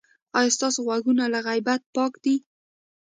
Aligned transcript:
ایا 0.39 0.53
ستاسو 0.55 0.79
غوږونه 0.85 1.23
له 1.33 1.39
غیبت 1.47 1.81
پاک 1.95 2.13
دي؟ 2.23 2.35